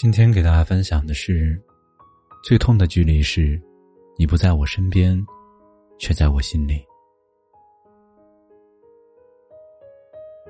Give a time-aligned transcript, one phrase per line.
[0.00, 1.60] 今天给大家分享的是，
[2.42, 3.60] 最痛的距离是，
[4.16, 5.22] 你不在我身边，
[5.98, 6.82] 却在我心里。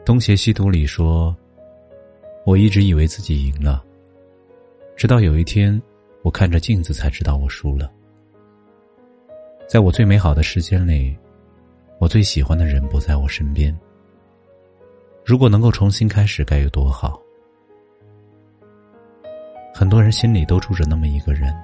[0.05, 1.37] 东邪西毒里说，
[2.47, 3.85] 我一直以为自己赢了，
[4.97, 5.83] 直到有一天，
[6.23, 7.93] 我看着镜子才知道我输了。
[9.69, 11.19] 在我最美好的时间里，
[11.99, 13.77] 我最喜欢的人不在我身边。
[15.25, 17.21] 如果能够重新开始，该有多好。
[19.81, 21.57] 很多人心里都住着那么一个人，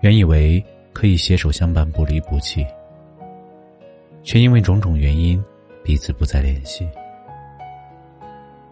[0.00, 0.60] 原以为
[0.92, 2.66] 可以携手相伴不离不弃，
[4.24, 5.40] 却因为种种原因
[5.84, 6.90] 彼此不再联系。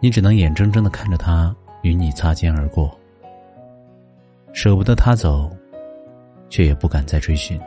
[0.01, 2.91] 你只能眼睁睁的看着他与你擦肩而过，
[4.53, 5.49] 舍不得他走，
[6.51, 7.61] 却也不敢再追寻。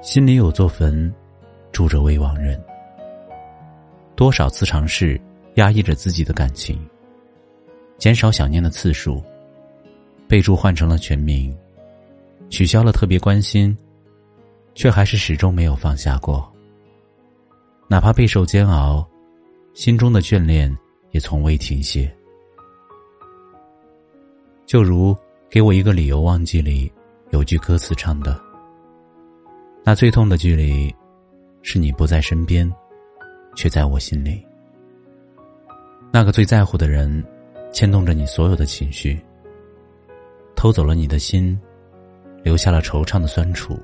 [0.00, 1.14] 心里有座坟，
[1.72, 2.58] 住着未亡人。
[4.16, 5.20] 多少次尝试
[5.56, 6.82] 压抑着自己的感情。
[8.00, 9.22] 减少想念的次数，
[10.26, 11.54] 备注换成了全名，
[12.48, 13.76] 取消了特别关心，
[14.74, 16.50] 却还是始终没有放下过。
[17.88, 19.06] 哪怕备受煎熬，
[19.74, 20.74] 心中的眷恋
[21.10, 22.10] 也从未停歇。
[24.64, 25.12] 就如
[25.50, 26.90] 《给我一个理由忘记》里
[27.32, 28.40] 有句歌词唱的
[29.84, 30.90] ：“那最痛的距离，
[31.60, 32.72] 是你不在身边，
[33.54, 34.42] 却在我心里。
[36.10, 37.22] 那个最在乎的人。”
[37.72, 39.18] 牵动着你所有的情绪，
[40.56, 41.58] 偷走了你的心，
[42.42, 43.78] 留下了惆怅的酸楚，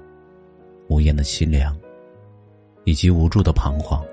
[0.89, 1.77] 无言的凄凉，
[2.85, 4.05] 以及无助的彷徨。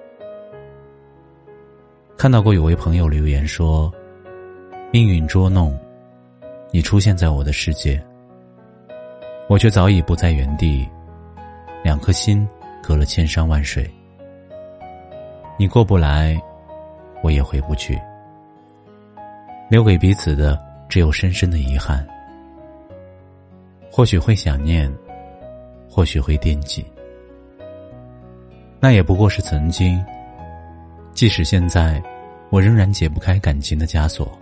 [2.15, 3.91] 看到过有位朋友留言说
[4.93, 5.77] ：“命运捉弄，
[6.71, 8.01] 你出现在我的世界，
[9.49, 10.87] 我却早已不在原地，
[11.83, 12.47] 两颗心
[12.81, 13.89] 隔了千山万水，
[15.57, 16.39] 你过不来，
[17.23, 17.99] 我也回不去。”
[19.69, 22.05] 留给彼此的只有深深的遗憾。
[23.91, 24.91] 或许会想念，
[25.89, 26.83] 或许会惦记，
[28.79, 30.03] 那也不过是曾经。
[31.13, 32.01] 即使现在，
[32.49, 34.35] 我仍然解不开感情的枷锁，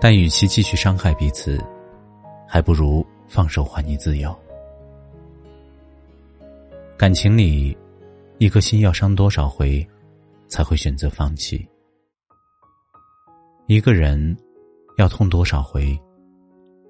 [0.00, 1.62] 但与其继续伤害彼此，
[2.48, 4.34] 还不如放手还你自由。
[6.96, 7.76] 感情里，
[8.38, 9.86] 一颗心要伤多少回，
[10.48, 11.68] 才会选择放弃？
[13.70, 14.36] 一个人
[14.96, 15.96] 要痛多少回，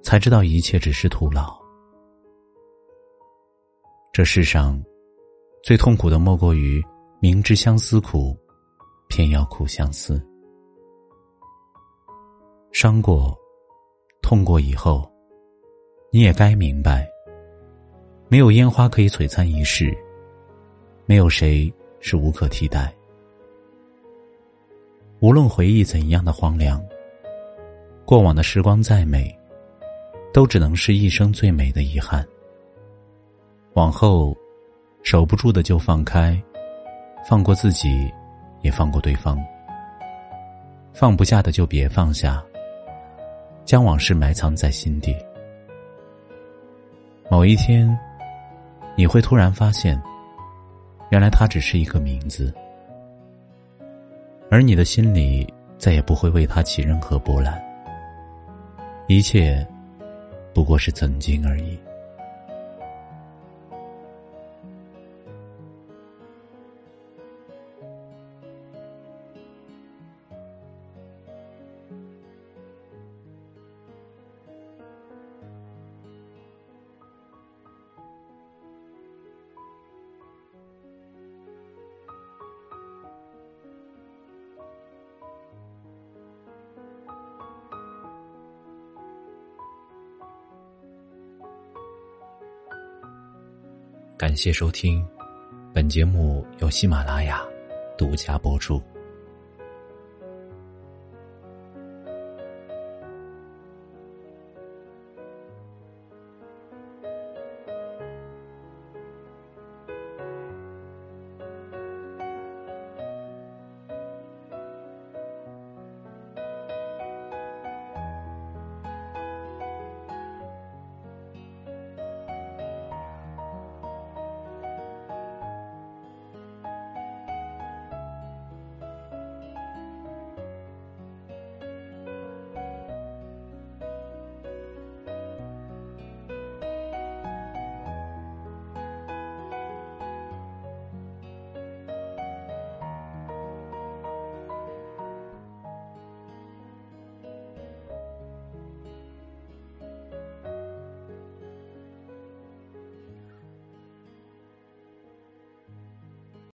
[0.03, 1.55] 才知道一切只是徒劳？
[4.15, 4.83] 这世上
[5.63, 6.83] 最痛苦的莫过于
[7.21, 8.35] 明知相思苦，
[9.11, 10.27] 偏要苦相思。
[12.73, 13.39] 伤过、
[14.23, 15.07] 痛过以后，
[16.11, 17.07] 你也该明白，
[18.27, 19.95] 没有烟花可以璀璨一世，
[21.05, 21.71] 没有谁
[22.01, 22.91] 是无可替代。
[25.21, 26.83] 无论回忆怎样的荒凉，
[28.07, 29.39] 过往的时光再美，
[30.33, 32.27] 都只能是一生最美的遗憾。
[33.75, 34.35] 往后，
[35.03, 36.43] 守不住的就放开，
[37.29, 38.11] 放过自己，
[38.63, 39.39] 也放过对方。
[40.95, 42.43] 放不下的就别放下，
[43.67, 45.15] 将往事埋藏在心底。
[47.31, 47.95] 某一天，
[48.97, 50.01] 你会突然发现，
[51.11, 52.51] 原来它只是一个名字。
[54.51, 55.47] 而你的心里
[55.79, 57.63] 再也不会为他起任何波澜，
[59.07, 59.65] 一切
[60.53, 61.79] 不过是曾经而已。
[94.21, 95.03] 感谢收听，
[95.73, 97.43] 本节目由喜马拉雅
[97.97, 98.79] 独家播出。